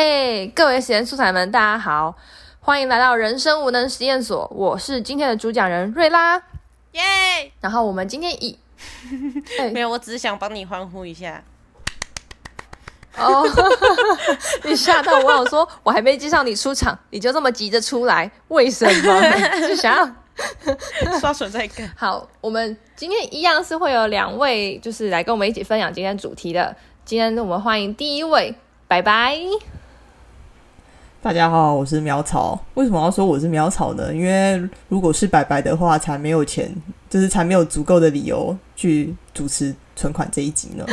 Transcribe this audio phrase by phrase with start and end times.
[0.00, 2.14] 哎，各位实验素材们，大家好，
[2.60, 4.48] 欢迎来到人生无能实验所。
[4.54, 6.36] 我是今天的主讲人瑞拉，
[6.92, 7.02] 耶！
[7.60, 8.56] 然后我们今天以
[9.74, 11.42] 没有，我只是想帮你欢呼一下。
[13.16, 13.44] 哦，
[14.62, 19.22] 你吓到我，我说我还没介绍你出场，你就这么急着出来，为什么？
[19.66, 20.08] 是想要
[21.18, 21.92] 刷存在感？
[21.96, 26.76] 好，我们今天一样是会有两位，就是来跟我们一起分享今天主题的。
[27.04, 28.54] 今天我们欢迎第一位，
[28.86, 29.36] 拜拜。
[31.20, 32.56] 大家好，我是苗草。
[32.74, 34.14] 为什么要说我是苗草呢？
[34.14, 34.56] 因为
[34.88, 36.72] 如果是白白的话，才没有钱，
[37.10, 40.86] 就是才没有足够的理由去主持存款这一集呢。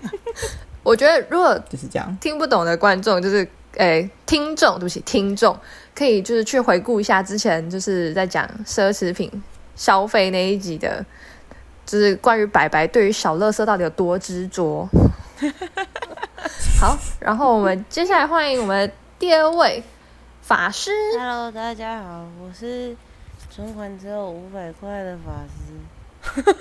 [0.84, 3.48] 我觉得如果就是这样，听不懂的观众，就是
[3.78, 5.58] 诶听众，对不起，听众
[5.94, 9.42] 可以就是去回顾一下之前就是在讲奢侈品
[9.74, 11.02] 消费那一集的，
[11.86, 14.86] 就是关于白白对于小乐色到底有多执着。
[16.78, 18.92] 好，然后我们接下来欢迎我们。
[19.18, 19.82] 第二位
[20.42, 22.94] 法师，Hello，大家好，我是
[23.50, 26.42] 存款只有五百块的法师，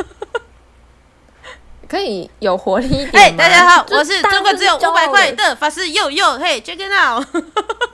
[1.89, 7.28] 可以有活力一点哎，大家好，我是存款只有五百块的法师，又又嘿，check it out，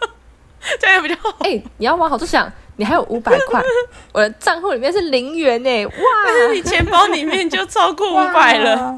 [0.80, 1.36] 这样比较好。
[1.40, 3.60] 哎，你要往好处想，你还有五百块，
[4.14, 8.96] 我的账户里面是零元呢，哇，但是你钱包里面就超过五百了，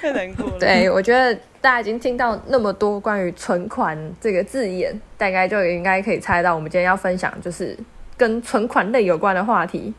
[0.00, 0.58] 太难过了。
[0.58, 1.38] 对，我觉得。
[1.64, 7.74] 大家已经听到那么多关于存款这个字眼，大概就应该可以猜到，我们今天要分享就是
[8.18, 9.94] 跟存款类有关的话题，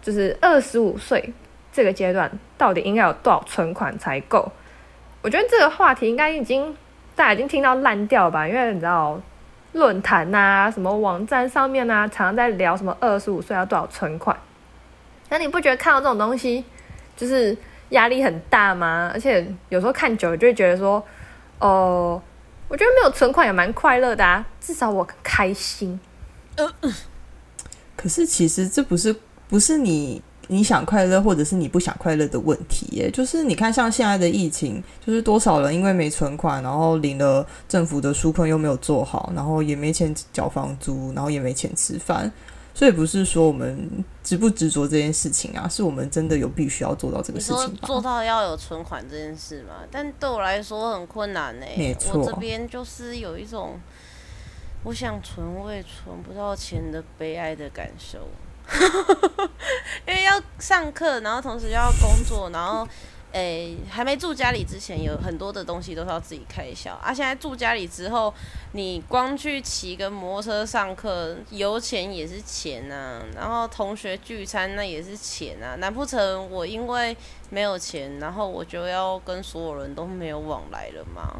[0.00, 1.34] 就是二十五岁
[1.70, 4.50] 这个阶段到底应该有多少存款才够？
[5.20, 6.74] 我觉得这个话题应该已经
[7.14, 9.20] 大家已经听到烂掉吧，因为你知道
[9.72, 14.34] 论坛呐、什么网站上面呐，常常在聊什么二十五岁要多少存款，
[15.28, 16.64] 那你不觉得看到这种东西
[17.18, 17.54] 就是？
[17.90, 19.10] 压力很大吗？
[19.12, 21.04] 而且有时候看久了就会觉得说，
[21.58, 22.20] 哦，
[22.68, 25.98] 我觉得没有存款也蛮快乐的啊，至少我开心。
[27.96, 29.14] 可是其实这不是
[29.48, 42.30] 不是你你想快乐或者是你不想快乐的问题耶，就是你看像现在的疫情，就是多少人因为没存款，然后领了政府的纾困又没有做好，然后也没钱缴房租，然后也没钱吃饭。
[42.80, 47.76] 所以不是说我们执不执着这件事情啊，是我们真的有必须要做到这个事情。
[47.82, 49.84] 做到要有存款这件事嘛？
[49.90, 51.66] 但对我来说很困难呢。
[51.76, 53.78] 没错，我这边就是有一种
[54.82, 58.26] 我想存我也存不到钱的悲哀的感受，
[60.08, 62.88] 因为要上课，然后同时要工作，然后。
[63.32, 67.14] 诶，还没住家里之前，有很多的东西都是要自己开销啊。
[67.14, 68.32] 现在住家里之后，
[68.72, 73.20] 你光去骑个摩托车上课，油钱也是钱呐。
[73.36, 75.76] 然后同学聚餐那也是钱啊。
[75.76, 77.16] 难不成我因为
[77.50, 81.36] 没有钱，然后我就要跟所有人都没有往来了吗？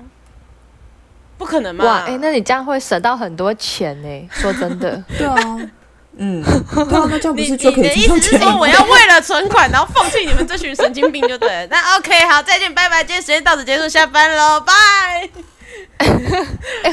[1.38, 1.84] 不可能嘛！
[1.86, 4.28] 哇，哎，那你这样会省到很多钱呢。
[4.30, 5.70] 说真的， 对啊。
[6.22, 6.44] 嗯，
[6.90, 7.82] 那这样不是就可以？
[7.82, 11.66] 你的意思是说，我要为了存款，然后放弃你们这群神经病，就对了。
[11.72, 13.02] 那 OK，好，再见，拜拜。
[13.02, 15.30] 今天时间到此结束，下班喽，拜。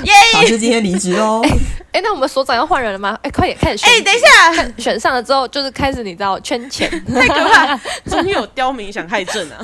[0.03, 0.13] 耶！
[0.33, 1.45] 老师今天离职哦。
[1.91, 3.19] 哎，那我们所长要换人了吗？
[3.21, 3.89] 哎，快点开始选。
[3.89, 7.77] 哎，等一下，选上了之后就是开始，你知道圈钱，太可怕，
[8.09, 9.57] 终于有刁民想害朕啊！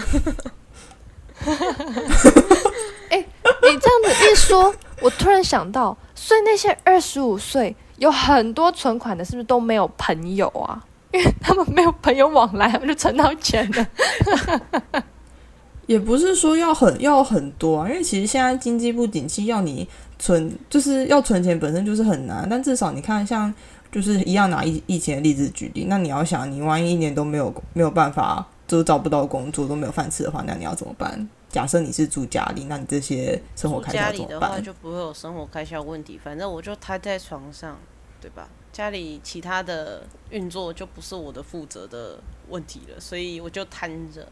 [3.09, 3.17] 哎，
[3.61, 7.73] 你这样子一说，我突然想到，所以那些二十五岁。
[7.97, 10.83] 有很多存款的，是不是都没有朋友啊？
[11.11, 15.03] 因为他们没有朋友往来，他们就存到钱了。
[15.85, 19.87] 也不是说要很要很多啊，因为其实现在经济不景气，要你
[20.17, 22.47] 存就是要存钱本身就是很难。
[22.49, 23.53] 但至少你看，像
[23.91, 31.29] 就是一样拿疫疫情的例子举例，那你要想，你万一一年都没有没有办法，就找不到工作，都没有饭吃的话，那你要怎么办？
[31.53, 34.61] 假设你是住家里，那你这些生活开销怎么办？
[34.61, 36.19] 就不会有生活开销问题。
[36.21, 37.79] 反正我就瘫在床上。
[38.23, 38.47] 对吧？
[38.71, 44.25] 家里其他的运作就不是我的负责的问题了，所以我就瘫着。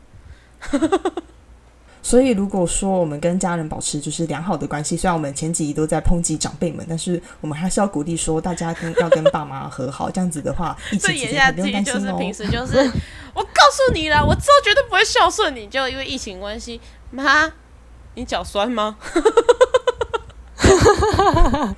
[2.04, 12.78] 所以如果说我们跟家人保持就是良好的关系，虽然我们前几集都在抨击长辈们，但是我们还是要鼓励说大家跟要跟爸妈和好，这样子的话，一起演下去就是平时就是
[13.34, 16.82] 我告诉你了，我之后绝对不会孝顺你，就因为疫情关系，
[17.12, 17.52] 妈，
[18.16, 18.98] 你脚酸吗？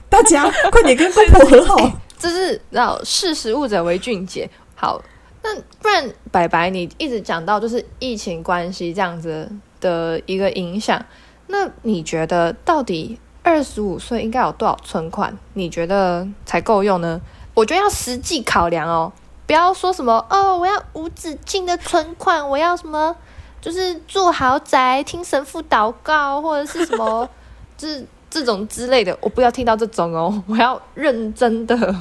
[0.09, 4.49] 大家快点跟公婆和好， 这是要识时务者为俊杰。
[4.75, 5.01] 好，
[5.41, 9.51] 那不然白白你一直讲到就是疫情关系这样子
[9.83, 11.05] 的一个影响，
[11.47, 15.37] 那你觉得到底二十五岁应该有多少存款？
[15.53, 17.19] 你觉得才够用呢？
[17.53, 19.11] 我觉得要实际考量哦，
[19.45, 23.15] 不要说什么哦，我要无止境的存款，我要什么
[23.61, 27.29] 就是住豪宅、听神父祷告，或者是什么，
[27.77, 29.15] 就是这种之类的。
[29.21, 31.95] 我不要听到这种哦，我要认真的。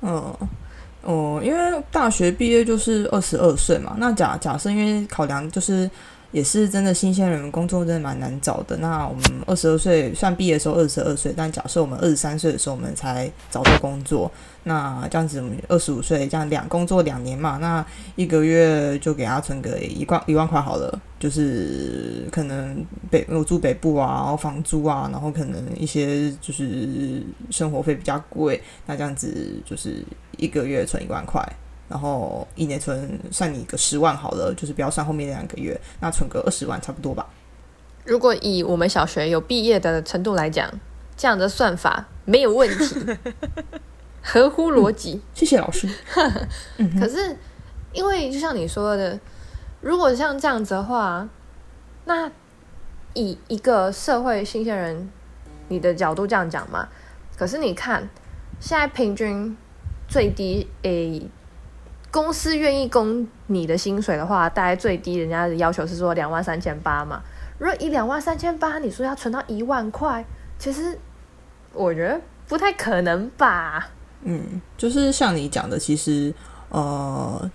[0.00, 0.36] 嗯，
[1.02, 5.88] 哦，因为大学毕业就是二十二岁嘛，那假假设因为考量就是
[6.32, 8.76] 也是真的新鲜人工作真的蛮难找的。
[8.76, 14.30] 那我们二十二岁算毕业的时候二十二岁，但假设我们二十三岁的时候我们才找到工作，
[14.64, 17.82] 那这样子我们二十五岁这样两工作两年嘛，那
[18.16, 29.32] 一个月就给他存个一万一万块好了，就是可能北我住北部啊，然后房租啊，然后可能一些就是生活费比较贵，那这样子
[29.64, 30.04] 就是
[30.38, 31.46] 一个月存一万块。
[31.88, 37.26] 然后一年存算你个十万好了，就是不要算后面两个月，那存个二十万差不多吧。
[38.04, 40.70] 如果以我们小学有毕业的程度来讲，
[41.16, 43.06] 这样的算法没有问题，
[44.22, 45.22] 合乎逻辑。
[45.32, 45.88] 谢谢老师。
[47.00, 47.34] 可是
[47.94, 49.18] 因为就像你说的，
[49.80, 51.26] 如果像这样子的话，
[52.04, 52.30] 那
[53.14, 55.10] 以一个社会新鲜人
[55.68, 56.86] 你的角度这样讲嘛，
[57.34, 58.06] 可是你看
[58.60, 59.56] 现在平均
[60.08, 61.22] 最低诶。
[62.10, 67.22] 公司愿意供你的薪水的话，大概最低人家的要求是说两万三千八嘛。
[67.58, 70.24] 如果以两万三千八，你说要存到一万块，
[70.58, 70.98] 其实
[71.74, 72.18] 我觉得
[72.48, 73.90] 不太可能吧。
[74.22, 76.32] 嗯，就是像你讲的，其实
[76.70, 77.50] 呃，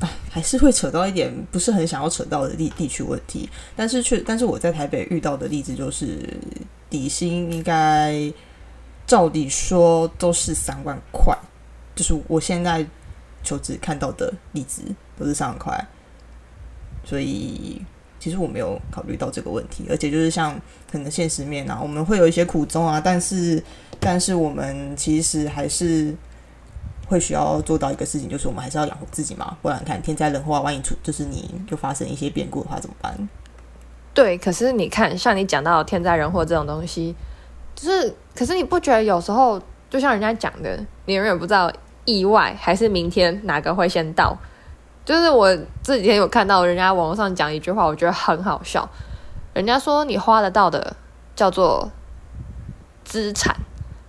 [0.00, 3.48] 哎，还是会扯到一点不是很想要扯到的地地区问题。
[3.74, 6.18] 但是却，但是我在台北遇到的例子就是
[6.90, 8.30] 底薪应该
[9.06, 11.36] 照理说都是三万块，
[11.94, 12.86] 就是我现在。
[13.42, 14.82] 求职看到的例子
[15.16, 15.86] 都是三万块，
[17.04, 17.80] 所以
[18.18, 20.60] 其实我没有考虑到这个问题，而且就是像
[20.90, 23.62] 可能现实面啊，我们会有一些苦衷啊，但是
[24.00, 26.12] 但是我们其实还是
[27.06, 33.16] 会需要做到一个事情，就是我们还是要养活自己嘛，不然看天灾人祸，万一出就是你就发生一些变故的话怎么办？
[34.12, 37.14] 对，可是你看，像你讲到天灾人祸这种东西，
[37.76, 41.72] 就是可是你不觉得有时候就像人家讲的，你永远不知道。
[42.08, 44.38] 意外还是明天哪个会先到？
[45.04, 45.52] 就是我
[45.82, 48.88] 这几天有看到人家网络上讲一句话，我觉得很好笑。
[49.54, 50.94] 人家说你花得到的
[51.34, 51.90] 叫做
[53.04, 53.56] 资产，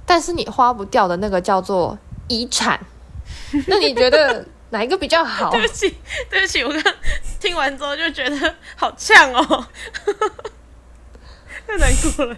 [0.05, 1.97] 但是你花不掉的那个叫做
[2.27, 2.79] 遗产。
[3.65, 5.49] 那你觉得哪一个比较好？
[5.49, 5.95] 对不起，
[6.29, 6.93] 对不起，我刚
[7.39, 9.65] 听完之后就觉得好呛哦，
[11.65, 12.37] 太难过了，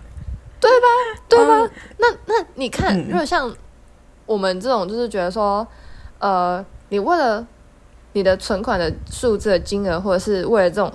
[0.60, 0.88] 对吧？
[1.28, 1.70] 对吧？
[1.98, 3.54] 那那你看，如果像。
[4.26, 5.66] 我们这种就是觉得说，
[6.20, 7.44] 呃，你为了
[8.14, 10.94] 你的存款的数字的金额，或者是为了这种，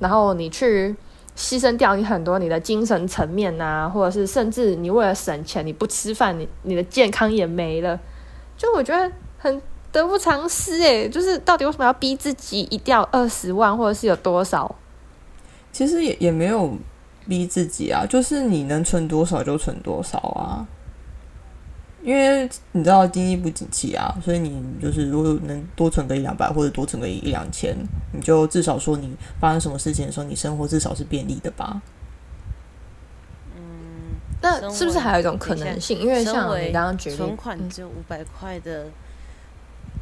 [0.00, 0.94] 然后你去
[1.34, 7.98] 牺牲掉你很多你的精神层面呐，或者是甚至你为了省钱，你不吃饭，你你的健康也没了，
[8.58, 14.74] 就我觉得很得不偿失诶，就是到底为什么要逼自己一定要二十万，或者是有多少？
[15.72, 16.76] 其实也也没有
[17.28, 20.66] 逼自己啊，就是你能存多少就存多少啊。
[22.00, 27.76] 因为你知道经济不景气啊，所以你就是如果能多存个一两百或者多存个一两千，
[28.12, 31.82] 你就至少说你发生什么事情的时候，你生活至少是便利的吧。
[33.56, 33.62] 嗯，
[34.40, 35.98] 那是不是还有一种可能性？
[35.98, 38.86] 因为像你刚刚举例，存款只有五百块的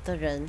[0.06, 0.42] 的人，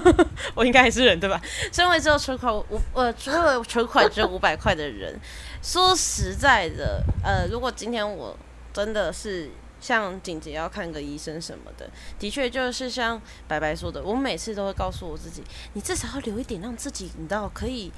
[0.54, 1.38] 我应该还是人对吧？
[1.70, 5.18] 身为只有存款五呃，除了存款只有五百块的人，
[5.60, 8.34] 说实在的，呃，如果今天我
[8.72, 9.50] 真的是。
[9.82, 11.88] 像紧急要看个医生什么的，
[12.18, 17.90] 的确就是像白白说的，我每次都会告诉我自己，你至少要留一点，让自己你知道可以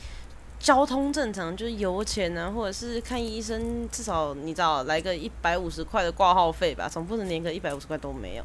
[0.60, 8.44] 交通正常，就是油钱啊，或者是看医生，至少你知道来个一百五十块的挂号费吧，总不能连个一百五十块都没有。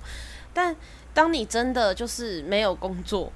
[0.51, 0.75] 但
[1.17, 3.33] 当你真的就是没有工作，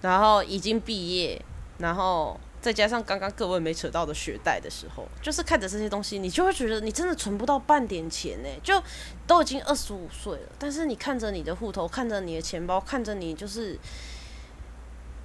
[0.00, 1.44] 然后已经毕业，
[1.78, 2.38] 然后。
[2.58, 8.48] 再加上刚刚各位没扯到的学贷的时候，就是看着这些东西，你就会觉得你真的存不到半点钱呢。
[8.60, 8.82] 就
[9.24, 13.78] 都已经二十五岁了，但是你看着你的户头，看着你的钱包，看着你就是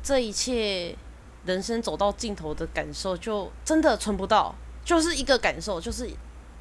[0.04, 0.96] 这一切
[1.46, 4.54] 人生走到尽头的感受，就真的存不到。
[4.86, 6.08] 就是一个感受，就是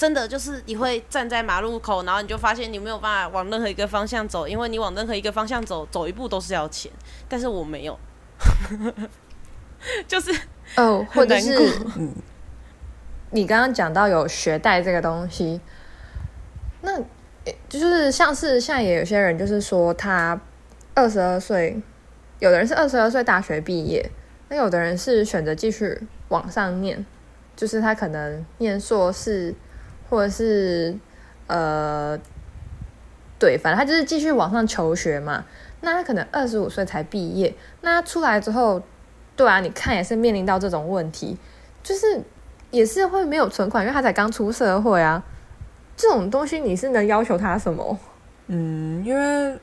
[0.01, 6.91] 真的就是你会站在马路口，然后你就发现你没有办法往任何一个方向走，因为你往任何一个方向走，走一步都是要钱。
[7.29, 7.99] 但是我没有，
[10.09, 10.35] 就是。
[10.77, 11.55] 哦，或者是
[13.33, 15.61] 你刚刚讲到有学贷这个东西，
[16.81, 16.99] 那
[17.69, 20.41] 就是像是现在也有些人就是说他
[20.95, 21.79] 二十二岁，
[22.39, 24.11] 有的人是二十二岁大学毕业，
[24.49, 27.05] 那有的人是选择继续往上念，
[27.55, 29.55] 就是他可能念硕士，
[30.11, 30.95] 或者是
[31.47, 32.19] 呃，
[33.39, 35.45] 对，反正他就是继续往上求学嘛。
[35.81, 38.83] 那他可能二十五岁才毕业，那他出来之后。
[39.37, 41.35] 对啊，你看也是面临到这种问题，
[41.83, 42.23] 就是
[42.71, 45.23] 也是会没有存款，因为他才刚出社会啊。
[45.97, 47.99] 这种东西你是能要求他什么？
[48.49, 49.59] 嗯，因为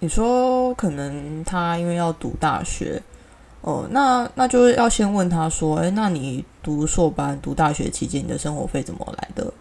[0.00, 3.00] 你说可能他因为要读大学，
[3.62, 9.51] 哦，那那就是要先问他说，哎，那你读硕班、读大学期间，你的生活费怎么来的？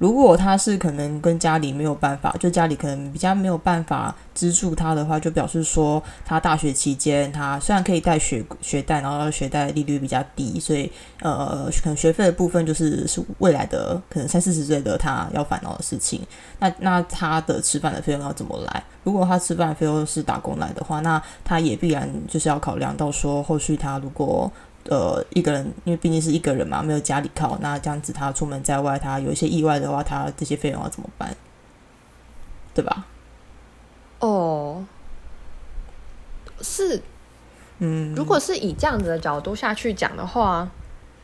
[0.00, 10.90] 如果他是可能跟家里没有办法，就家里可能比较没有办法资助他的话，就表示说他大学期间他虽然可以贷学学贷，然后学贷利率比较低，所以
[11.20, 16.22] 呃可能学费的部分就是是未来的可能三四十岁的他要烦恼的事情。
[16.60, 18.82] 那那他的吃饭的费用要怎么来？
[19.04, 24.50] 如果他吃饭的费用是打工来的话，那他也必然就是要考量到说后续他如果。
[24.90, 31.34] 呃，一个人，因为毕竟是一个人嘛，没有家里靠，那这样子他出门在外，他有一些意外的话，他这些费用要怎么办？
[32.74, 33.06] 对吧？
[34.18, 34.84] 哦，
[36.60, 37.00] 是，
[37.78, 40.68] 嗯，如果是以这样子的角度下去讲的话，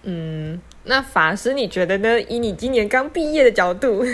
[0.05, 2.21] 嗯，那法师你觉得呢？
[2.23, 4.05] 以你今年刚毕业的角度，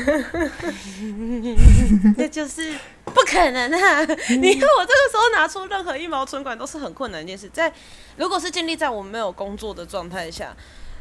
[2.16, 2.74] 那就是
[3.04, 4.00] 不可能啊！
[4.00, 7.72] 你看我这个时候拿出任何一毛存款都是很困难一件事，在。
[8.16, 10.54] 如果是建立在我没有工作的状态下，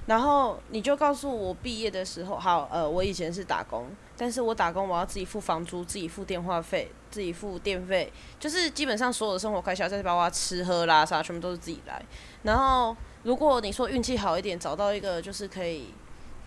[0.05, 3.87] 然后你就告诉我毕业的时候，好，呃，我以前是打工，
[4.17, 12.01] 但是我打工我要自己付房租，自己付电话费，自己付电费，就是基本上所有的生活开销，再包括吃喝拉撒，全部都是自己来。
[12.43, 15.93] 然后如果你说运气好一点，找到一个就是可以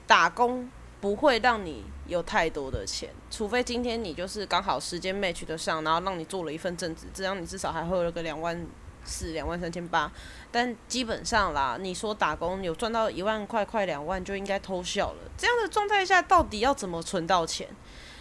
[0.06, 0.68] 打工，
[1.00, 8.66] 不会让你有太多的钱，除非今天你就是刚好时间 match 得上，然后让你做了一份正职，这样你至少还会有个两万
[9.04, 10.10] 四、两万三千八。
[10.50, 15.30] 但基本上啦，你说打工有赚到一万块、快两万就应该偷笑了。
[15.36, 17.68] 这样的状态下，到底要怎么存到钱？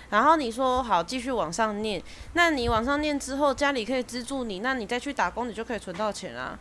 [0.09, 1.99] 然后你说好继续往上念，
[2.33, 6.59] 那你往上念之后，家里可以资助你，那你再去打工，你就可以存到钱啊。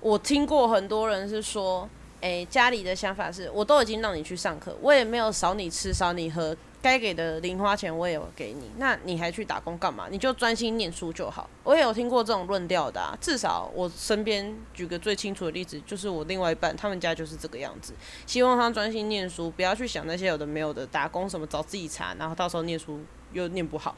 [0.00, 1.88] 我听过很多人是说，
[2.20, 6.56] 诶，家里的想法是，我都已经让你去上课，我也没有少你吃、少你喝。
[6.82, 10.06] 该给的零花钱我也有给你，那你还去打工干嘛？
[10.08, 11.50] 你就专心念书就好。
[11.64, 17.92] 我也有听过这种论调的，至少我身边举个最清楚的例子，就是我另外一半，他们家就是这个样子，
[18.24, 23.00] 希望他专心念书，不要去想那些有的没有的打工什么，找自己查，然后到时候念书
[23.32, 23.96] 又念不好。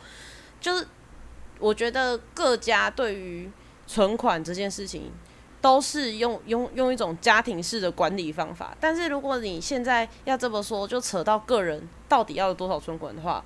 [0.58, 0.86] 就是
[1.58, 3.50] 我觉得各家对于
[3.86, 5.12] 存款这件事情。
[5.60, 13.44] 都是用用用一种家庭式的管理方法，但是如果你现在要这么说，就扯到个人到底要有多少存款的话，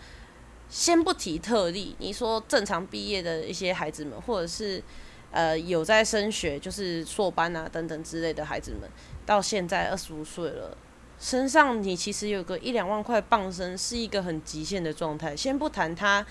[0.68, 4.82] 先不提特例，你说正常毕业的一些孩子们，或者是
[5.30, 8.82] 呃有在升学，就是硕班啊等等之类的孩子们，
[9.24, 10.76] 到现在二十五岁了，
[11.18, 15.34] 身上你其实有个一两万块傍身，是一个很极限的状态。
[15.34, 16.26] 先不谈他，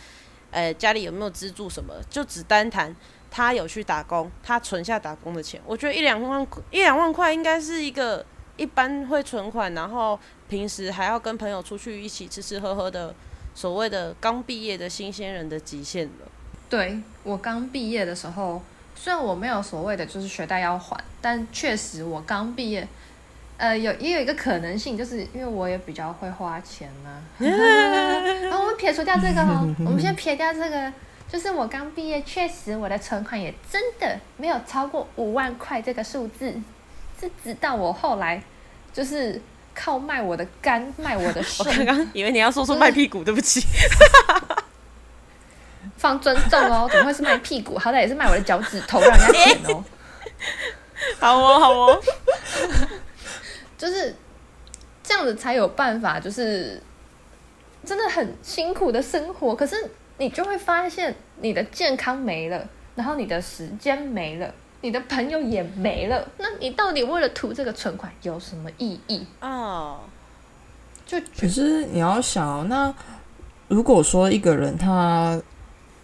[0.51, 2.95] 呃家里有没有资助什么，就只单谈。
[3.33, 8.25] 他有去打工，他存下打工的钱，我觉得一两万一两万块应该是一个
[8.57, 10.19] 一般会存款，然后
[10.49, 13.15] 平时还要跟朋友出去一起吃吃喝喝的
[13.55, 16.27] 所谓的刚毕业的新鲜人的极限了。
[16.69, 18.61] 对我刚毕业的时候，
[18.95, 22.85] 虽然我没有所谓的就是学贷要还，但确实我刚毕业，
[23.55, 27.23] 呃，有也有一个可能性，就是因为我也比较会花钱嘛。
[27.39, 30.91] 然 后 我们撇除掉这个哦，我们先撇掉这个。
[31.31, 36.53] 就是我刚毕业，确实我的存款也真的没有超过五万块这个数字，
[37.17, 38.43] 是直到我后来
[38.91, 39.41] 就是
[39.73, 41.65] 靠卖我的肝卖我的肾。
[41.79, 43.61] 我刚刚以为你要说出卖屁股，对不起，
[45.95, 47.77] 放尊重哦，怎么会是卖屁股？
[47.77, 49.81] 好歹也是卖我的脚趾头让人家舔哦。
[51.17, 52.01] 好哦，好哦，
[53.77, 54.13] 就是
[55.01, 56.83] 这样子才有办法，就是
[57.85, 59.91] 真的很辛苦的生活，可是。
[60.21, 66.23] 你就会发现你的健康没了，然后你的时间没了，你的朋友也没了。
[66.37, 70.01] 那你到底为了图这个存款有什么意义哦？
[71.07, 72.93] 就可是你要想，那
[73.67, 75.41] 如果说一个人他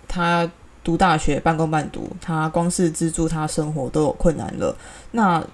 [0.07, 0.49] 他
[0.83, 4.75] 读大学半工半读，他光是资助他生活都有困难了，
[5.11, 5.45] 那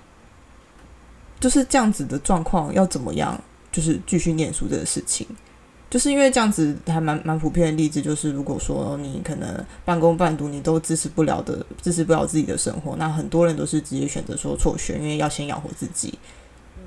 [1.38, 3.38] 就是这样子的状况要怎么样？
[3.74, 5.28] 就是继续念书这个事情。
[5.94, 16.18] 就是因为这样子还蛮蛮普遍的例子，就是如果说你可能半工半读，你都支持不了的，支持不了自己的生活，那很多人都是直接选择说辍学，因为要先养活自己。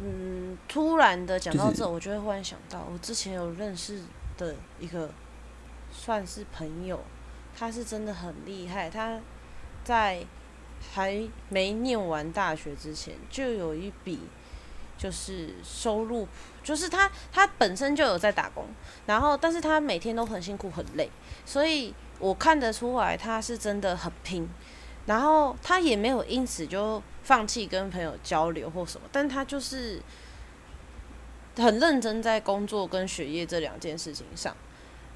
[0.02, 4.00] 嗯，突然的讲到这，我就会忽然想到，我之前有认识
[4.36, 5.08] 的一个
[5.92, 6.98] 算是朋友，
[7.56, 9.20] 他是真的很厉害，他
[9.84, 10.18] 在
[10.92, 14.18] 还没念完大学之前，就有一笔
[14.96, 16.26] 就是收入。
[16.62, 18.64] 就是他，他本身就有在打工，
[19.06, 21.08] 然后，但是他每天都很辛苦很累，
[21.44, 24.48] 所以我看得出来他是真的很拼，
[25.06, 30.02] 然后他也没有因此就放弃跟朋友交流或什么，但他就是
[31.56, 34.56] 很认真在工作跟学业这两件事情上，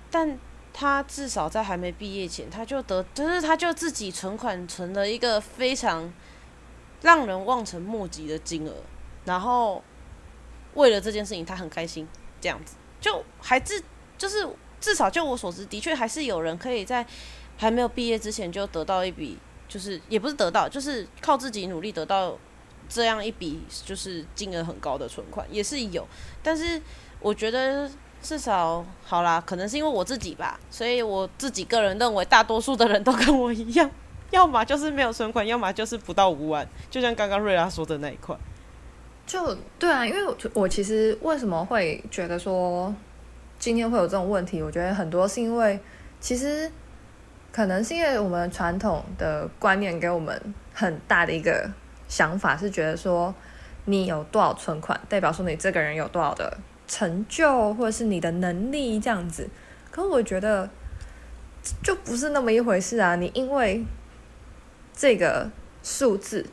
[0.09, 0.39] 但
[0.73, 6.13] 他至少在还没毕业前，他就得就是他就自己存款存了一个非常
[7.03, 8.75] 让人望尘莫及的金额，
[9.25, 9.83] 然后
[10.75, 12.07] 为了这件事情他很开心，
[12.41, 13.83] 这样子就还是
[14.19, 14.49] 就是
[14.81, 17.07] 至少就我所知，的确还是有人可以在
[17.57, 19.39] 还没有毕业之前就得到一笔。
[19.71, 22.37] 就是也不是得到，就是靠自己努力得到
[22.89, 26.05] 这样一笔就是金额很高的存款也是有，
[26.43, 26.83] 但是
[27.21, 27.89] 我觉得
[28.21, 33.89] 至少好啦，可能是因为我自己吧，所以我自己个人认为大多数的人都跟我一样，
[34.33, 38.37] 要么就是没有存款，要么就是不到五万，就像刚刚瑞拉说的那一块。
[39.31, 42.93] 就对啊，因为我我其实为什么会觉得说
[43.61, 45.79] 今天会有这种问题，我觉得很多是因为
[46.19, 46.69] 其实。
[47.53, 50.41] 可能是因为我们传统的观念给我们
[50.73, 51.69] 很大的一个
[52.07, 53.35] 想法，是觉得说
[53.87, 56.57] 你有多少存款，代表说你这个人有多少的
[56.87, 59.51] 成就，或者是你的能力这样子。
[59.91, 60.71] 可我觉得
[61.83, 63.17] 就不是那么一回事啊！
[63.17, 63.85] 你因为
[64.95, 65.51] 这个
[65.83, 66.47] 数字，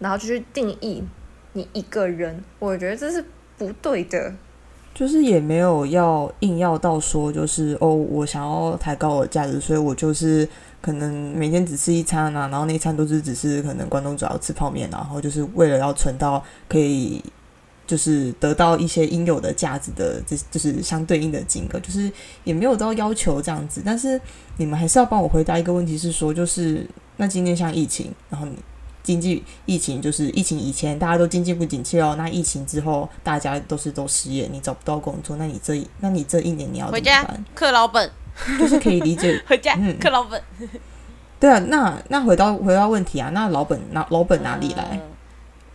[0.00, 1.02] 然后就去定义
[1.54, 3.24] 你一个人，我觉得这是
[3.58, 4.32] 不对的。
[4.94, 10.46] 就是也没有要硬要到说，就是哦，我想要抬高我的价值，所以我就是
[10.82, 17.24] 可能每天只吃一餐啊，然后那一餐都是只是可能关东煮要吃泡面，然后就是为了要存到可以
[17.86, 22.12] 就是得到一些应有的价值的，这就是相对应的金额，就是
[22.44, 23.80] 也没有到要求这样子。
[23.82, 24.20] 但是
[24.58, 28.58] 你们还是要帮我回答一个问题，是说就是那今天像疫情，然后你。
[29.02, 38.08] 经济疫情就是疫情以前大家都经济不景气哦，那疫情之后大家都是都失业，你找不到工作，那你这那你这一年你要回家克老本，
[38.60, 40.40] 就是可以理解 回家克老本。
[41.40, 45.00] 对啊，那那回到回到问题啊，那老本那老本哪里来？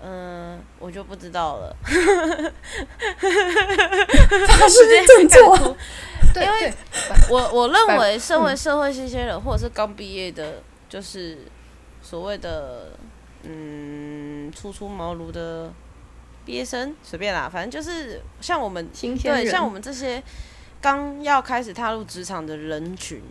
[0.02, 1.76] 嗯，我就不知道了。
[4.48, 5.76] 他是振作，
[6.36, 6.74] 因为
[7.30, 11.40] 我我认为身为社会新鲜人或者是刚毕业的，就是
[12.02, 12.94] 所谓的。
[13.44, 15.74] 嗯，初出茅庐的
[16.46, 18.90] 毕业生随便啦，反正就是像我们
[19.22, 20.22] 对像我们这些
[20.82, 23.22] 刚要开始踏入职场的人群，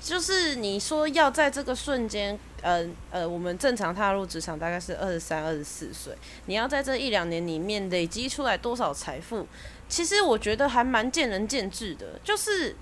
[0.00, 6.16] 就是你说要在这个瞬间，呃呃，我们正常踏入职场大概是二十三、二十四岁，
[6.46, 9.46] 你要在这一两年里面累积出来多少财富，
[9.88, 12.74] 其实我觉得还蛮见仁见智的，就是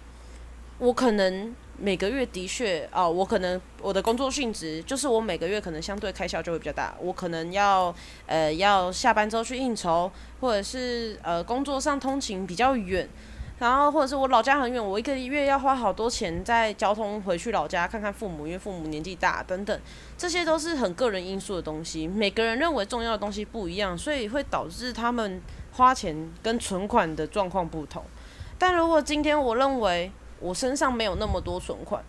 [0.79, 1.55] 我可能。
[1.77, 7.93] 每个月的确哦，我可能我的工作性质就是我每个月可能相对开销就会比较大，我可能要
[8.27, 10.09] 呃要下班之后去应酬，
[10.41, 13.09] 或者是呃工作上通勤比较远，
[13.59, 19.81] 然后或者是我老家很远，我一个月要花好多钱在交通回去老家看看父母，因为父母年纪大等等，
[20.17, 28.05] 这些都是很个人因素的东西，每个人认为重要的东西不一样，所以会导致他们花钱跟存款的状况不同。
[28.57, 30.13] 但如果今天我认为。
[30.45, 32.05] 我身上没有那么多存款，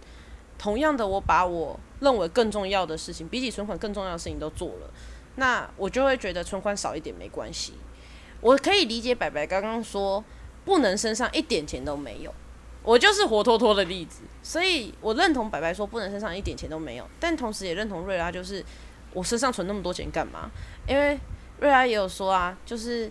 [0.58, 4.92] 同样的，我把我认为更重要的事情，比起存款更重要的事情都做了，
[5.36, 7.76] 那我就会觉得存款少一点没关系。
[8.42, 10.22] 我可以理解白白刚刚说
[10.66, 12.34] 不能身上一点钱都没有，
[12.84, 18.62] 我就是活脱脱的例子，所以我认同白白说不能身上一点钱都没有，但同时也认同瑞拉，就是
[19.14, 20.52] 我身上存那么多钱干嘛？
[20.86, 21.18] 因为
[21.62, 23.10] 瑞拉也有说啊，就是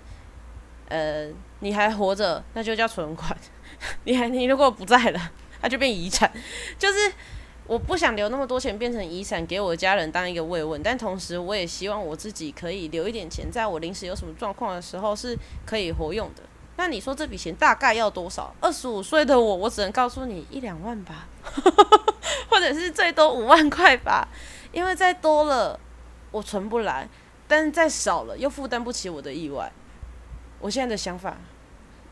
[0.89, 3.35] 呃，你还活着，那就叫存款。
[4.05, 6.31] 你还你如果不在了，它就变遗产。
[6.79, 7.13] 就是
[7.67, 16.43] 我不想留那么多钱变成遗产给我家人当一个慰问，但同时我也希望我自己可以留一点钱，在我临时有什么状况的时候是可以活用的。
[16.77, 18.53] 那你说这笔钱大概要多少？
[18.61, 21.29] 二十五岁的我，我只能告诉你一两万吧，
[22.51, 24.29] 或者是最多五万块吧。
[24.73, 25.79] 因为再多了
[26.33, 27.09] 我存不来，
[27.47, 29.71] 但是再少了又负担不起我的意外。
[30.59, 31.37] 我现在的想法，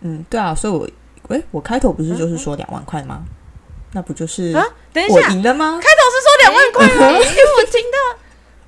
[0.01, 0.89] 嗯，对啊，所以我。
[1.33, 3.23] 喂，我开头不是就是说两万块吗？
[3.93, 4.63] 那不就是啊？
[4.93, 5.81] 等一下，我赢了吗？
[5.81, 7.13] 开头是说两万块吗？
[7.13, 8.19] 因为我听到，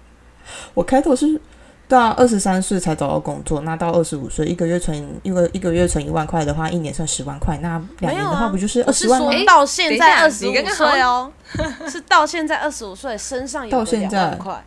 [0.72, 1.38] 我开头是
[1.86, 9.30] 对啊二十三岁才找到工作，那到二十五岁一个月存一个一个月存一万块的话，一年算十万块，那两年的话不就是二十万吗？
[9.46, 11.30] 到现在二十五岁哦，
[11.86, 14.64] 是到现在二十五岁身上有两万块，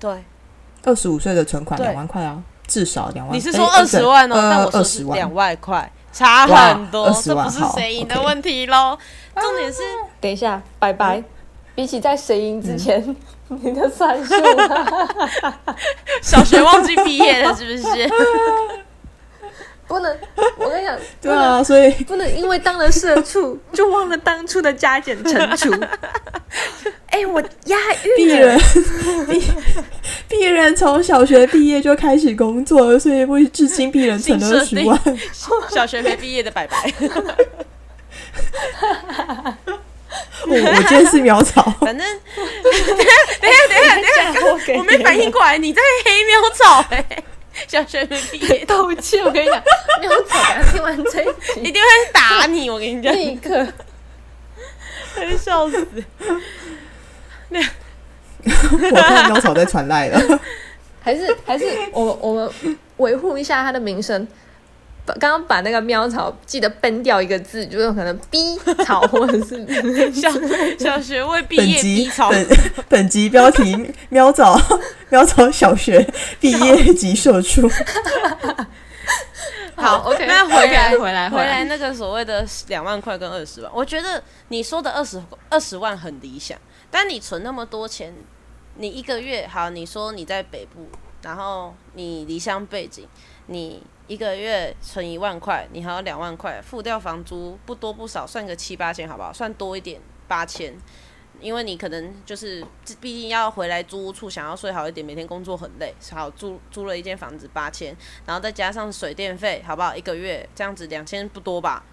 [0.00, 0.24] 对，
[0.82, 3.36] 二十五岁的存款两万块啊，至少两万。
[3.36, 4.34] 你是说二十万哦？
[4.34, 5.88] 那我说是两万块。
[6.14, 8.96] 差很多，这不是谁赢的问题喽。
[9.34, 9.82] 重点是，
[10.20, 11.22] 等一下，拜拜。
[11.74, 13.16] 比起在谁赢之前，
[13.48, 14.32] 你的算术，
[16.22, 18.10] 小学忘记毕业了是不是？
[19.86, 20.18] 不能，
[20.56, 21.90] 我跟你讲， 对啊，所以。
[22.04, 25.70] 不能因为当了社畜 就忘了当初的加减乘除。
[27.10, 27.76] 哎、我押
[28.16, 28.46] 鄙韵了。
[28.48, 29.42] 人，鄙
[30.28, 35.00] 鄙人从小学毕业就开始工作，所以为至今鄙人存了十万。
[35.70, 36.92] 小学没毕业的白白，
[40.46, 42.04] 我我今天是苗草，反正
[42.62, 47.04] 等下等下等下等下我没反应过来你在黑苗草哎、
[47.68, 49.24] 小学没毕业道歉。
[49.24, 49.62] 我跟你讲，
[50.00, 53.66] 没有吵，等下听完这一集，一定会打你，我跟你讲，立刻
[55.14, 55.86] 会笑死。
[57.50, 57.60] 那
[58.92, 60.40] 我看喵草在传赖了。
[61.00, 62.50] 还是还是我我们
[62.96, 64.26] 维护一下他的名声。
[65.06, 70.30] 把刚刚把那个喵草记得崩掉一个字，就是可能 B 草或者是小
[70.78, 72.46] 小学未毕业本集逼草，本
[72.88, 74.58] 本集标题：喵草
[75.14, 76.04] 喵草小学
[76.40, 77.70] 毕业即社出。
[79.76, 86.58] 好，OK，那回来回来回来那个所谓的两万块跟二十万，我觉得你说的二十二十万很理想，
[86.90, 88.12] 但你存那么多钱，
[88.74, 90.88] 你一个月好，你说你在北部，
[91.22, 93.06] 然后你离乡背景，
[93.46, 99.32] 你一个月存一万块，你还有两万块，付掉房租不多不少，算个七八千好不好？
[99.32, 100.76] 算多一点八千。
[101.40, 102.64] 因为你可能就是，
[103.00, 107.94] 毕竟要回来租屋处，想要睡好一点，每天工作很累，好租租了一间房子八千，
[108.24, 109.94] 然后再加上水电费，好不好？
[109.94, 111.84] 一个月这样子两千不多吧？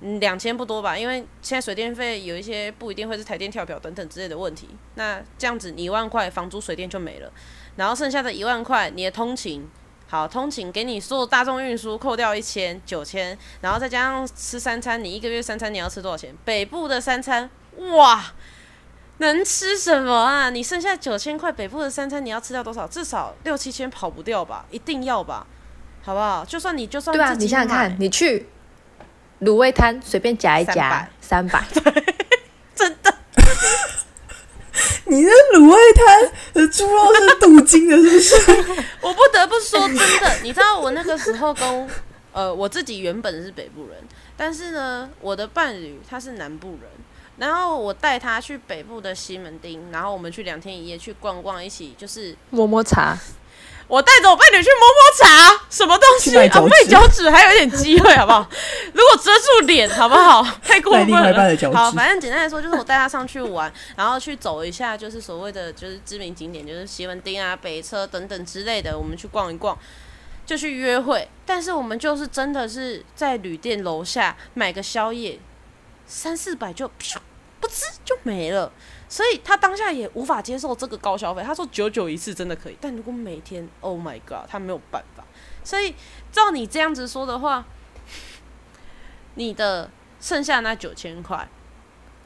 [0.00, 0.96] 嗯，两千不多吧？
[0.96, 4.68] 因为现在水电费有一些不一定会是台电跳表等等之类的问题。
[4.94, 7.32] 那这样子你一万块房租水电就没了，
[7.76, 9.68] 然后剩下的一万块你的通勤，
[10.06, 16.32] 好通勤给你所有大众运输扣掉一千九千，然后再加上吃三餐，你一个月三餐你要吃多少钱？
[16.44, 17.50] 北部的三餐，
[17.96, 18.24] 哇！
[19.18, 20.50] 能吃什么啊？
[20.50, 22.86] 你剩下九千块，北部的三餐你要吃掉多少？
[22.86, 24.64] 至少六七千跑不掉吧？
[24.70, 25.46] 一定要吧？
[26.02, 26.44] 好不好？
[26.44, 28.46] 就算你就算对啊，自己你想想看，你去
[29.42, 31.64] 卤味摊随便夹一夹，三百，
[32.74, 33.14] 真的
[35.06, 38.36] 你那卤味摊的猪肉是镀金的，是不是？
[39.02, 41.90] 我不得不说，真的，你知道我那个时候跟
[42.32, 43.98] 呃我自己原本是北部人，
[44.36, 46.90] 但是呢，我的伴侣他是南部人，
[47.38, 53.16] 然后我带他去北部的西门町，然后我们去两天一夜去逛逛，一起就是摸摸茶，
[53.86, 56.48] 我带着我伴侣去摸摸茶，什么东西啊？
[56.48, 58.48] 去卖脚趾还有一点机会，好不好？
[58.92, 60.42] 如果遮住脸，好不好？
[60.62, 69.78] 太过分了好，反正简单来说，就是我带他上去玩，然后去走一下，就是所谓的就是知名景点，就是西门町啊、北车等等之类的，我们去逛一逛。
[70.44, 75.38] 就去约会，但是我们就是真的是在旅店楼下买个宵夜，
[76.06, 77.16] 三四百就噗
[77.60, 78.70] 不吃就没了。
[79.08, 81.42] 所以他当下也无法接受这个高消费。
[81.42, 85.24] 他说九九一次真的可以，但如果每天，Oh my god，他没有办法。
[85.64, 85.94] 所以
[86.30, 87.64] 照你这样子说的话，
[89.34, 89.90] 你的
[90.20, 91.48] 剩下那九千块，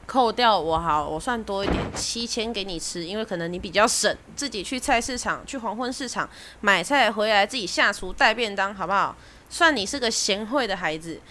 [0.05, 9.15] 扣掉我好，我算多一点，七千给你吃，因为可能你比较省，自己去菜市场、去黄昏市场买菜回来，自己下厨带便当，好不好？
[9.49, 11.21] 算你是个贤惠的孩子，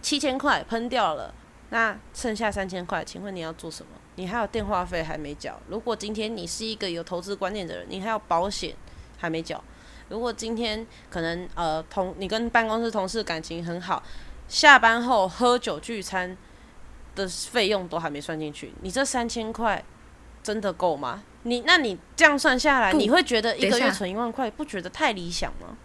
[0.00, 1.34] 七千块喷掉了，
[1.70, 3.92] 那剩下三千块，请问你要做什么？
[4.14, 5.60] 你还有电话费还没缴。
[5.68, 8.74] 如果今天你是一个有投资观念的人，你还有保险
[9.18, 9.62] 还没缴。
[10.08, 14.02] 如果今天可能呃同你跟办公室同事感情很好，
[14.48, 16.36] 下班后喝酒聚餐
[17.14, 19.84] 的费用都还没算进去，你这三千块
[20.42, 21.24] 真的够吗？
[21.42, 25.76] 你那你这样算下来，你会觉得一个月存一万块，不觉得太理想吗？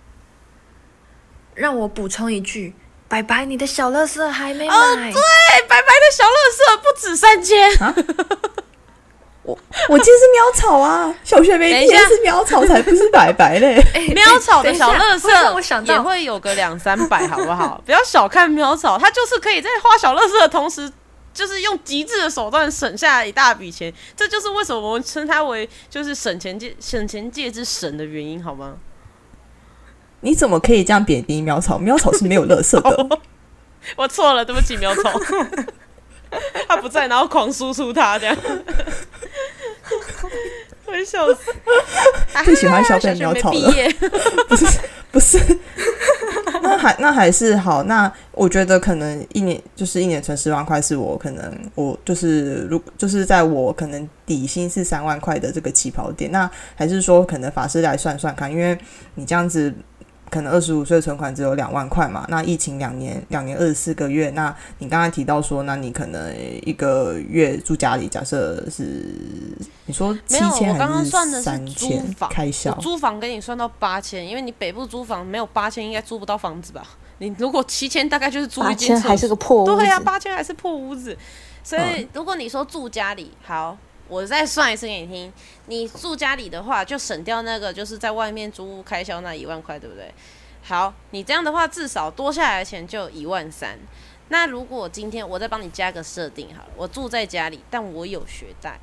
[1.56, 2.74] 让我补充一句，
[3.12, 4.74] 白白，你的小乐色还没买。
[4.74, 7.70] 哦对，白白的小乐色不止三千，
[9.44, 9.58] 我
[9.90, 13.84] 我记得是喵草啊，小学没毕业等一下是喵草，才不是白白嘞。
[14.16, 17.82] 喵草的小乐等一下会让我色想到也会有个两三百，好不好？
[17.86, 20.90] 不要小看喵草，它就是可以在花小乐色的同时。
[21.34, 28.76] 就是用极致的手段省下一大笔钱，这就是为什么我们称它为就是省钱界省钱界之神的原因，好吗？
[30.22, 31.78] 你怎么可以这样贬低苗草？
[31.78, 33.20] 苗草是没有垃圾的。
[33.98, 35.20] 我错了，对不起，苗草，
[36.70, 38.38] 他不在，然后狂输出他这样，
[40.86, 41.52] 我会笑死。
[42.46, 43.74] 最喜欢消费小学没苗草了，
[44.48, 44.80] 不是
[45.12, 45.40] 不是，
[46.62, 47.82] 那还那还是好。
[47.84, 56.32] 那我觉得可能一年就是一年存十万块，是我可能我就是如就是在我可能底薪是三万块的这个起跑点。
[56.32, 58.78] 那还是说可能法师来算算看，因为
[59.16, 59.74] 你这样子。
[60.32, 66.34] 可能二十五岁存款只有两万块嘛，那疫情两年，两年二十四个月，那你刚才提到说，那你可能
[66.66, 69.06] 一个月住家里，假设是
[69.86, 72.74] 你说七没有，千我刚刚还算的是三租千房，开销？
[72.76, 76.82] 租房给你算到八千，因为你北部租房没有八千，应该租不到房子吧？
[77.18, 79.76] 你如果七千，大概就是租八一千还是个破屋子。
[79.76, 81.16] 对呀、八千还是破屋子。
[81.64, 83.78] 所以嗯如果你说住家里，好，
[84.12, 85.32] 我再算一次给你听。
[85.68, 90.14] 你住家里的话，就省掉那个就是在外面租屋开销那一万块，对不对？
[90.62, 93.80] 好，你这样的话，至少多下来的钱就一万三。
[94.28, 98.78] 那如果今天我再帮你加个设定好了，我住在家里，但我有学贷，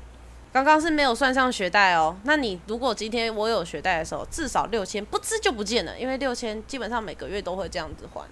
[0.51, 2.17] 刚刚是没有算上学贷哦。
[2.23, 8.27] 那你如果今天我有学贷的时候，至少六千不知就不见了，因为六千基本上每个月都会这样子还。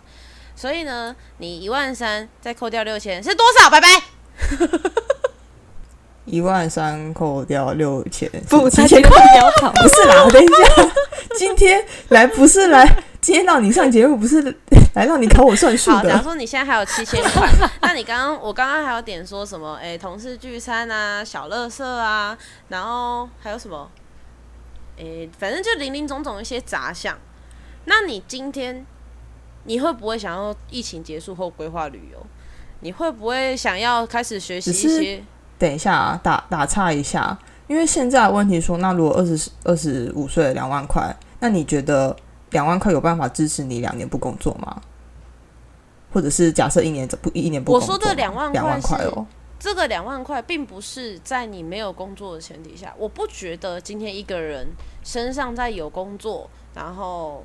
[0.55, 3.69] 所以呢，你一万三再扣掉六千是多少？
[3.69, 5.06] 拜拜。
[6.27, 9.09] 一万三扣掉六千，不，七千块。
[9.81, 10.91] 不是啦，等一下，
[11.37, 12.85] 今天来不是来，
[13.21, 14.41] 今天让你上节目不是
[14.93, 16.23] 来让你考我算数好，假如。
[16.23, 17.49] 说你现在还有七千块，
[17.81, 19.79] 那你刚刚我刚刚还有点说什么？
[19.81, 22.37] 哎、同事聚餐啊，小乐色啊，
[22.67, 23.89] 然后还有什么？
[24.99, 27.17] 哎、反正就零零总总一些杂项。
[27.85, 28.85] 那你今天
[29.63, 32.25] 你会不会想要疫情结束后规划旅游？
[32.81, 35.23] 你会不会想要开始学习一些？
[35.59, 42.15] 等一下啊，打打岔一下，因为现在的问题说，那如果二十二十五岁两万块，那你觉得
[42.51, 44.81] 两万块有办法支持你两年不工作吗？
[46.13, 49.25] 或者是假设一年不一年不我工作我，说的两万块哦，
[49.59, 54.67] 这个两万块并不是在你没有工作的前提下，我不觉得今天一个人
[55.03, 57.43] 身上在有工作，然后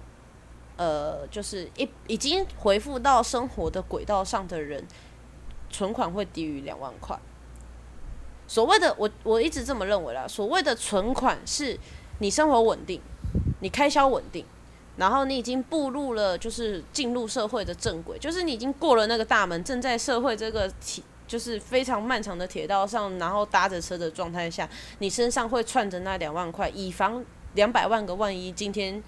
[0.76, 4.86] 呃，就是一已经回复到生活的轨道上的人，
[5.68, 7.18] 存款会低于两万块。
[8.46, 11.78] 所谓的我我一直这么认为啦，所谓的存款是
[12.18, 13.00] 你生活稳定，
[13.60, 14.44] 你开销稳定。
[14.94, 27.24] 然后你已经步入了，就是进入社会的正轨，就是你已经过了那个大门，正在社会这个体，就是非常漫长的铁道上，然后搭着车的状态下，你身上会串着那两万块，以防
[27.54, 29.02] 两百万个万一今天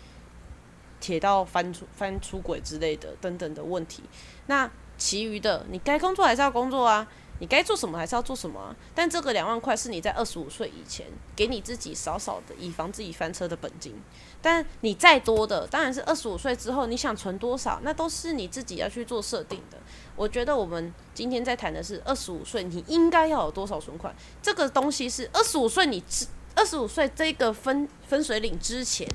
[1.01, 4.03] 铁道翻出翻出轨之类的等等的问题。
[4.47, 7.07] 那其余的，你该工作还是要工作啊，
[7.41, 8.77] 你该做什么还是要做什么啊。
[8.95, 13.95] 但这个两万块是你在二十五岁以前给你自己少少的，以防自己翻车的本金。
[14.41, 19.79] 但你再多的，当然是二十五岁之后你想存多少，那都是你自己要去做设定的。
[20.17, 29.09] 我觉得我们今天在谈的是二十五岁你应该要有多少存款，这个东西是二十五岁你之二十五岁这个分分水岭之前，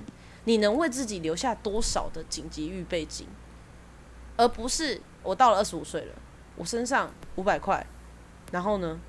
[0.44, 3.26] 你能为自己留下多少的紧急预备金，
[4.36, 6.14] 而不是我到了二十五岁了，
[6.58, 7.86] 我身上五百块，
[8.52, 9.00] 然后呢，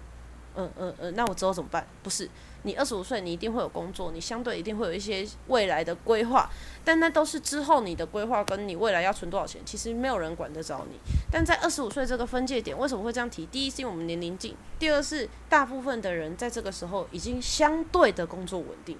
[0.57, 1.87] 嗯嗯嗯，那我之后怎么办？
[2.03, 2.29] 不是。
[2.63, 6.47] 你二十五岁，你一定会有工作，你相对一定会有一些未来的规划，
[6.85, 10.99] 但那都是之后你的规划跟你未来要存多少钱，其实没有人管得着你。
[11.33, 13.47] 但在二十五岁这个分界点，为什么会这样提？
[13.47, 18.99] 第一是因为我们年龄近，第二是大部分的人在这个时候已经相对的工作稳定，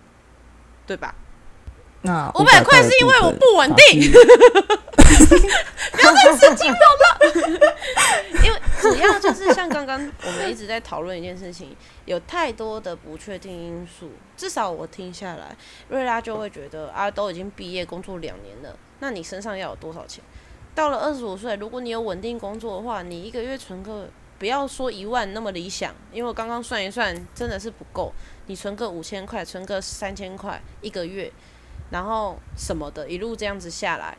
[0.87, 1.15] 对吧？
[2.03, 4.11] 那500块是因为我不稳定法律
[8.43, 14.11] 因为主要就是像刚刚我们一直在讨论一件事情，有太多的不确定因素。
[14.37, 15.55] 至少我听下来，
[15.89, 20.25] 瑞拉就会觉得啊，都已经毕业工作两年了，那你身上要有多少钱？
[20.75, 24.09] 到了二十五岁，如果你有稳定工作的话，你一个月存个
[24.39, 28.13] 不要说一万那么理想，因为我刚刚算一算，真的是不够。
[28.47, 31.31] 你存个五千块，存个三千块一个月，
[31.91, 34.17] 然后什么的，一路这样子下来，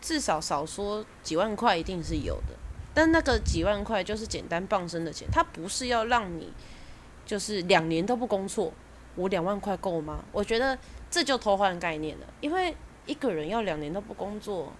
[0.00, 2.54] 至少少说几万块一定是有的。
[2.94, 6.52] 但那个几万块就是简单傍身的钱，它不是要让你
[7.24, 8.72] 就是两年都不工作，
[9.14, 10.24] 我两万块够吗？
[10.30, 10.76] 我觉得
[11.10, 14.72] 这就偷换概念了，因为一个人要两年都不工作，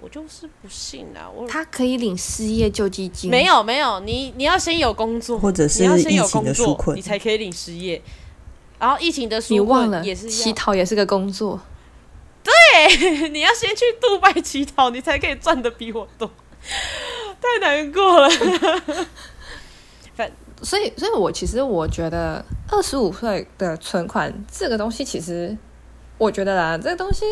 [0.00, 1.28] 我就是不信啊！
[1.28, 8.00] 我他可以领失业救济金，没有没有，你你要先有工作，或者是你要先有疫情工作，的纾困你才可以领失业。
[8.82, 11.60] 然后疫情的纾你忘了困也是乞，讨也是个工作。
[12.42, 16.28] 对 你要先去杜拜乞讨，你才可以赚的比我多，
[17.40, 18.28] 太难过了。
[20.16, 20.28] 反
[20.62, 25.56] 所以，所以我其实我觉得二十五岁的存款这个东西，其实
[26.18, 27.24] 我觉得啦，这个东西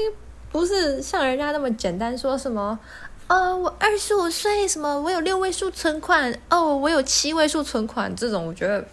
[0.53, 2.79] 不是像人家那么简单，说什么
[3.27, 8.87] 呃，我二十五岁，什么我有六位数存款，哦，我有七位数存款，这种我觉得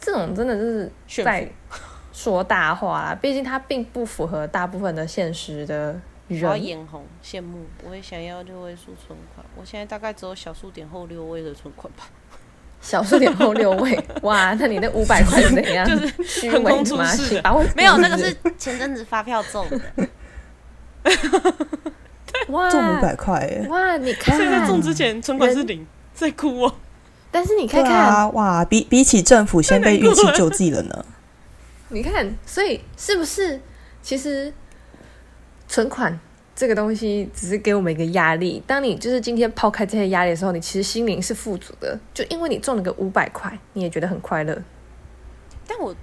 [0.00, 1.48] 这种真的就是炫在
[2.12, 6.64] 说大话啦， 毕竟它并不符合大部分的现实的人。
[6.64, 9.44] 眼红羡慕，我也想要六位数存款。
[9.56, 12.04] 我现在大概只有小数点后六位的存款吧，
[12.80, 15.86] 小数点后六位， 哇，那你那五百块是怎样？
[15.86, 17.04] 就是虚伪吗？
[17.06, 20.08] 世的请把我没有，那个是前阵子发票中的，
[22.48, 26.74] 哇中五百块哎，哇，你看，所以在中之前存款是零，在哭哦。
[27.30, 31.04] 但是你看看，啊，哇，比比起政府先被预期救济了呢。
[31.90, 33.60] 你看，所以是不是
[34.02, 34.52] 其实
[35.66, 36.18] 存款
[36.54, 38.62] 这个东西只是给我们一个压力？
[38.66, 44.62] 当你就是今天抛开这些压力的时候，你其实心灵是富足的，就因为你中了个五百块，你也觉得很快乐。
[45.66, 45.94] 但我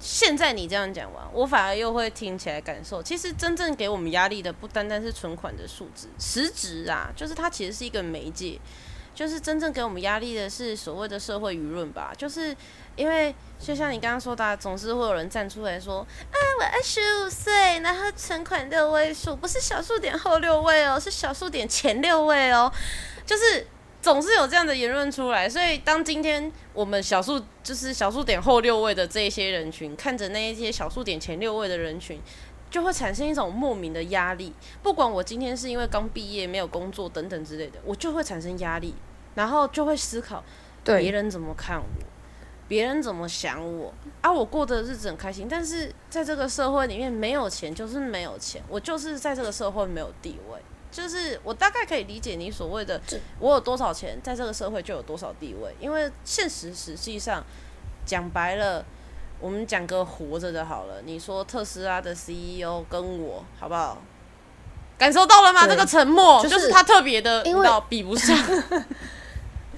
[0.00, 8.58] 现在你这样讲完，我反而又会听起来感受，其实真正给我们压力的不单单是存款的数值，实质啊，就是它其实是一个媒介。
[9.18, 12.56] 就是真正给我们压力的是所谓的社会舆论吧，就是
[12.94, 22.72] 因为就像你刚刚说的，总是会有人站出来说，啊，我二十五岁，然后存款六位数，不是小数点后六位哦，是小数点前六位哦，
[23.26, 23.66] 就是
[24.00, 32.20] 总是有这样的言论出来，所以当今天我们小数就是小数点后六位的这一些人群，看着那一些小数点前六位的人群。
[32.70, 34.52] 就会产生一种莫名的压力，
[34.82, 38.94] 不管我今天是因为刚毕业没有工作等等之类的，我就会产生压力，
[39.34, 40.42] 然后就会思考
[40.84, 41.84] 别人怎么看我，
[42.66, 50.58] 别人怎么想我啊，我过的日子很开心，但是在这个社会里面没有钱就是没有钱，我就是在这个社会没有地位，
[50.90, 53.00] 就是我大概可以理解你所谓的
[53.38, 57.44] 我有多少钱，在这个社会就有多少地位，因为现实实际上
[58.04, 58.84] 讲白了。
[59.40, 64.02] 我们讲个活着的好了，你说特斯拉的 CEO 跟我好不好？
[64.98, 65.64] 感受到了吗？
[65.64, 68.36] 这个沉默就是他特别的，因为比不上。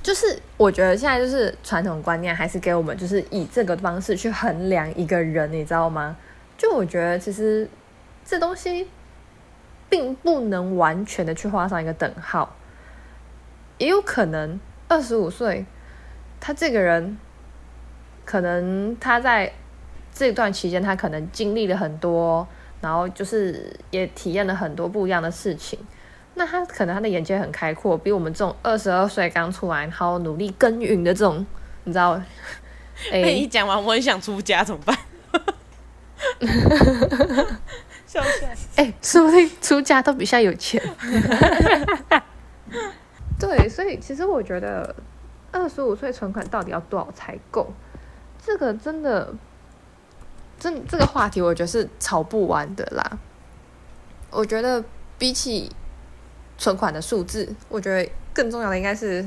[0.02, 6.16] 就是我觉得现在就是传统观念还是给我们就是以这个方式去衡量一个人，你知道吗？
[6.56, 7.68] 就我觉得其实
[8.24, 8.88] 这东西
[9.88, 12.56] 并不能完全的去画上一个等号，
[13.78, 14.58] 也有可能
[14.88, 15.64] 二十五岁
[16.40, 17.18] 他这个人。
[18.22, 19.52] 可能他在
[20.14, 22.46] 这段期间，他可能经历了很多，
[22.80, 25.76] 然后就是也体验了很多不一样的事情。
[26.34, 31.44] 那他可能他的眼界很开阔，比我们这种二十二岁刚出来，然后努力耕耘的这种，
[31.84, 32.20] 你知道？
[33.10, 34.96] 被你讲完，我很想出家，怎么办？
[38.06, 38.66] 笑死！
[38.76, 40.82] 哎，说不定出家都比现在有钱。
[43.38, 44.94] 对，所以其实我觉得，
[45.50, 47.72] 二十五岁存款到底要多少才够？
[48.44, 49.32] 这个真的，
[50.58, 53.18] 这这个话题，我觉得是吵不完的啦。
[54.30, 54.84] 我觉得
[55.18, 55.70] 比起
[56.60, 59.26] 存款的数字，我觉得更重要的应该是，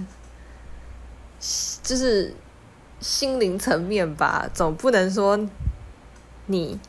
[1.82, 2.34] 就是
[3.00, 4.48] 心灵层面吧。
[4.54, 5.38] 总不能说
[6.46, 6.80] 你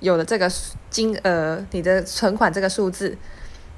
[0.00, 0.50] 有了这个
[0.90, 3.16] 金额，你的存款这个数字，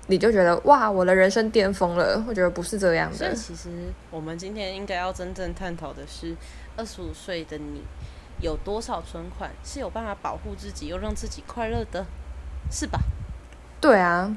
[0.07, 2.25] 你就觉得哇，我的人生巅峰了。
[2.27, 3.17] 我觉得不是这样的。
[3.17, 3.69] 所以，其实
[4.11, 6.35] 我们今天应该要真正探讨的是。
[6.77, 7.85] 二十五岁的你
[8.41, 12.05] 有多少存款是有办法保护自己又让自己快乐的，
[12.69, 12.99] 是吧？
[13.81, 14.37] 对啊，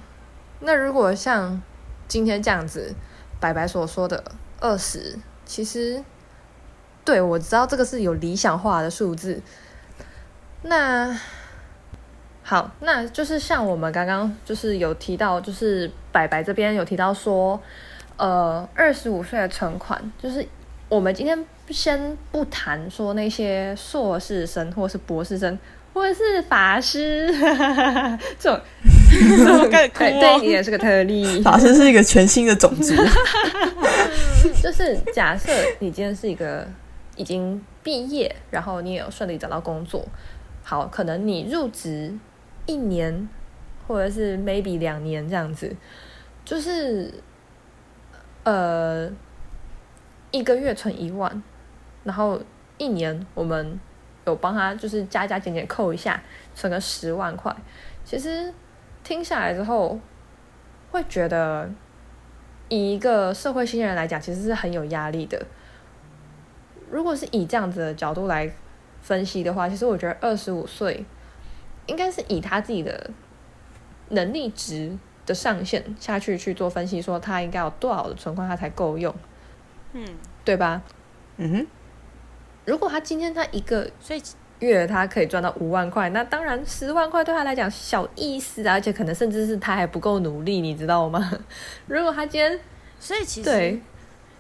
[0.60, 1.60] 那如果像
[2.08, 2.93] 今天这样子，
[3.39, 4.24] 白白所说的
[4.60, 6.04] 二十，其实
[7.04, 9.41] 对我知道这个是有理想化的数字。
[10.63, 11.17] 那
[12.43, 17.62] 好，那就是像我们刚刚就是有提到，就是白白这边有提到说，
[18.15, 20.48] 呃，二十五岁的存款，就是
[20.89, 21.46] 我们今天。
[21.70, 25.60] 先不谈说那些硕士生，或是博士生，
[25.93, 27.28] 或是法师，
[28.39, 28.58] 这种，
[29.69, 31.23] 对，对你也是个特例。
[31.43, 32.93] 法师是一个全新的种族。
[34.62, 36.67] 就是假设你今天是一个
[37.15, 40.06] 已经毕业，然后你也有顺利找到工作，
[40.63, 42.13] 好，可能你入职
[42.65, 43.27] 一年，
[43.88, 45.75] 或者是 maybe 两年这样子，
[46.43, 47.13] 就是
[48.43, 49.10] 呃
[50.32, 51.43] 一个月存一万。
[52.03, 52.41] 然后
[52.77, 53.80] 一年我们
[54.25, 56.21] 有帮他就是加加减减扣一下，
[56.56, 57.53] 存个十万块。
[58.06, 58.53] 其实
[59.08, 59.98] 听下来之后，
[60.91, 61.72] 会觉得
[62.67, 65.46] 以一个社会新人来讲，其实是很有压力的。
[66.91, 68.52] 如果是以这样子的角度来
[69.00, 71.06] 分析的话，其实我觉得二十五岁
[71.86, 73.10] 应该是以他自己的
[74.10, 79.15] 能力值的上限下去去做分析，说他应该有多少的存款他才够用，
[79.93, 80.06] 嗯，
[80.43, 80.82] 对吧？
[81.38, 81.67] 嗯哼。
[82.65, 83.89] 如果他今天他一个
[84.60, 91.32] 月他可以赚到五万块，那当然十万块对他来讲小意思啊，而且可能甚至是他还不够努力，你知道吗？
[91.88, 92.60] 如果他今天，
[93.00, 93.80] 所以其实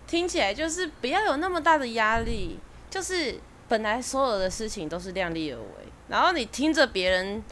[0.07, 3.35] 听起来就是不要有那么大的压力，就是
[3.67, 5.65] 本来所有的事情都是量力而为，
[6.07, 7.43] 然后你听着别人。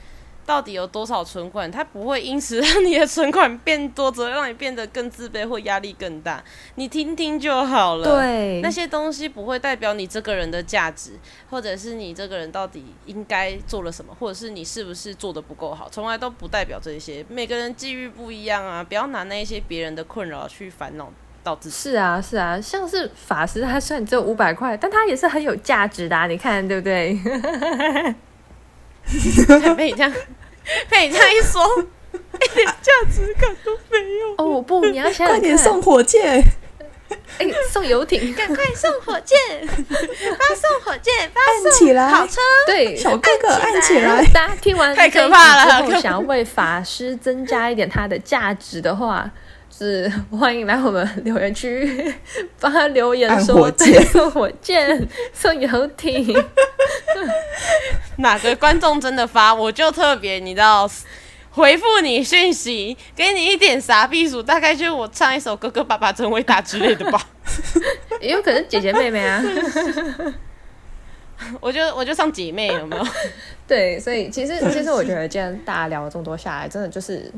[0.45, 1.69] 到底有多少存款？
[1.71, 6.43] 它不会因此让你的存款变多，只会让你变得更自卑或压力更大。
[6.75, 8.03] 你听听就好了。
[8.03, 11.13] 对，那些东西不会代表你这个人的价值，
[11.49, 17.25] 或者是你这个人到底应该做了什么，或者是你是不是做的不够好，从来都不代表这些。
[17.27, 21.11] 每个人际遇不一样啊，不要拿那些别人的困扰去烦恼
[21.43, 21.75] 到自己。
[21.75, 27.19] 是啊，是啊，像是法师，他虽然只有五百块，但他也是很有价值的，啊你看对不对？
[29.75, 30.13] 被你这样，
[30.89, 31.63] 被你这样一说，
[32.13, 34.35] 一点价值感都没有。
[34.37, 36.43] 哦不，你要想快点送火箭。
[37.37, 39.37] 哎、送游艇，赶快送火箭，
[39.67, 42.41] 发送火箭，发送起来，跑车。
[42.65, 44.25] 对，小哥哥按起来。
[44.33, 49.29] 大家听完太可怕了之后，想要为法师增加一点它的价值的话，
[49.77, 52.15] 是欢迎来我们留言区
[52.61, 53.69] 帮他留言按说
[54.05, 55.05] 送火箭、
[55.35, 56.33] 送游艇。
[58.19, 60.89] 哪个观众真的发，我就特别你知道。
[61.51, 67.29] 回复你讯息，给你一点啥避暑，大概就是我唱一首《哥哥爸爸真伟大》之类的吧。
[68.19, 69.41] 也有可能姐姐妹妹啊。
[71.61, 73.07] 我就我就上姐妹有没有？
[73.67, 77.31] 对，所以其实其实我觉得今天大家聊了这么多下来，真的就是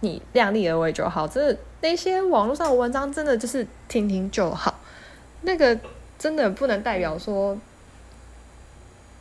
[0.00, 1.28] 你量力而为就好。
[1.28, 4.80] 真的那些网络上的文章，真的就是听听就好。
[5.42, 5.78] 那个
[6.18, 7.56] 真的不能代表说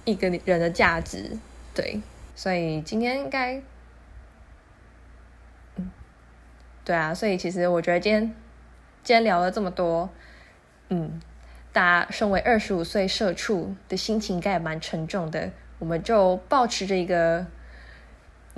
[0.06, 1.38] 一个人的价值。
[1.74, 2.02] 对，
[2.36, 3.62] 所以今天应该，
[5.76, 5.90] 嗯，
[6.84, 8.22] 对啊，所以其实我觉得今天
[9.04, 10.10] 今天聊了这么多，
[10.90, 11.22] 嗯，
[11.72, 17.46] 大家身为二十五岁社畜的心情应该也蛮沉重的，我们就保持着一个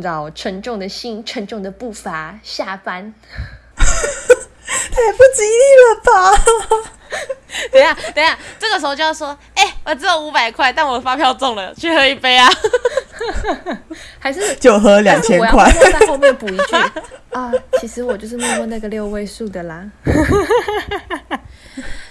[0.01, 3.13] 你知道沉重的心、沉重的步伐下班。
[3.77, 6.11] 太不吉利了吧？
[7.71, 12.49] 等一下，等一下，这个时候就要说，哎、我只有五百块，但我的发票中了，去喝一杯啊！
[14.17, 16.75] 还是就喝两千块在后面补一句
[17.37, 19.85] 啊，其实我就是默默那个六位数的啦。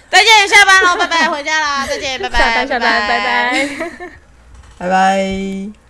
[0.09, 3.67] 再见，下班了，拜拜，回家啦，再见，拜拜，下班下班，拜拜。
[4.77, 5.80] 拜拜。